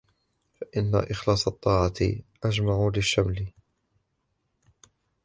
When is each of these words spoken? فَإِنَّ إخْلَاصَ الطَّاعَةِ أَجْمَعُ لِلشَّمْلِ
فَإِنَّ 0.53 0.95
إخْلَاصَ 0.95 1.47
الطَّاعَةِ 1.47 1.93
أَجْمَعُ 2.43 2.91
لِلشَّمْلِ 2.95 3.51